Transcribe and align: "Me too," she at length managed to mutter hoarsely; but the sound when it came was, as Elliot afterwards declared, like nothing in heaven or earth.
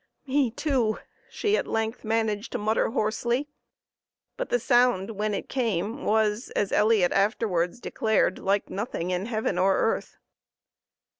"Me 0.25 0.49
too," 0.49 0.97
she 1.29 1.55
at 1.55 1.67
length 1.67 2.03
managed 2.03 2.51
to 2.51 2.57
mutter 2.57 2.89
hoarsely; 2.89 3.47
but 4.35 4.49
the 4.49 4.57
sound 4.59 5.11
when 5.11 5.35
it 5.35 5.47
came 5.47 6.05
was, 6.05 6.49
as 6.55 6.71
Elliot 6.71 7.11
afterwards 7.11 7.79
declared, 7.79 8.39
like 8.39 8.67
nothing 8.67 9.11
in 9.11 9.27
heaven 9.27 9.59
or 9.59 9.75
earth. 9.77 10.17